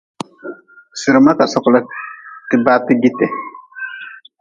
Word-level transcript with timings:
Sirma 0.99 1.31
ka 1.37 1.45
sokla 1.53 1.79
tibaati 2.49 2.93
jiti. 3.01 3.25